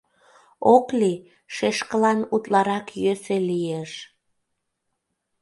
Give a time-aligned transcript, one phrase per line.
[0.75, 1.17] Ок лий,
[1.55, 3.91] шешкылан утларак йӧсӧ лиеш...